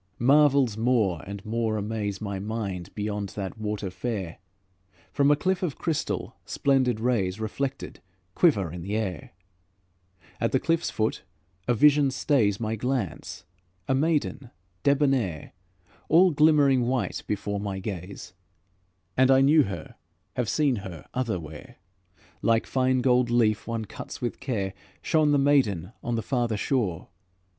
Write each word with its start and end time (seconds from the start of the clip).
Marvels 0.17 0.77
more 0.77 1.21
and 1.27 1.45
more 1.45 1.77
amaze 1.77 2.19
My 2.19 2.39
mind 2.39 2.89
beyond 2.95 3.29
that 3.35 3.59
water 3.59 3.91
fair: 3.91 4.39
From 5.11 5.29
a 5.29 5.35
cliff 5.35 5.61
of 5.61 5.77
crystal, 5.77 6.35
splendid 6.43 6.99
rays, 6.99 7.39
Reflected, 7.39 8.01
quiver 8.33 8.71
in 8.73 8.81
the 8.81 8.95
air. 8.97 9.33
At 10.39 10.53
the 10.53 10.59
cliff's 10.59 10.89
foot 10.89 11.21
a 11.67 11.75
vision 11.75 12.09
stays 12.09 12.59
My 12.59 12.75
glance, 12.75 13.45
a 13.87 13.93
maiden 13.93 14.49
debonaire, 14.81 15.51
All 16.09 16.31
glimmering 16.31 16.87
white 16.87 17.21
before 17.27 17.59
my 17.59 17.77
gaze; 17.77 18.33
And 19.15 19.29
I 19.29 19.41
know 19.41 19.61
her, 19.65 19.93
have 20.35 20.49
seen 20.49 20.77
her 20.77 21.05
otherwhere. 21.13 21.75
Like 22.41 22.65
fine 22.65 23.01
gold 23.01 23.29
leaf 23.29 23.67
one 23.67 23.85
cuts 23.85 24.19
with 24.19 24.39
care, 24.39 24.73
Shone 25.03 25.31
the 25.31 25.37
maiden 25.37 25.91
on 26.01 26.15
the 26.15 26.23
farther 26.23 26.57
shore. 26.57 27.09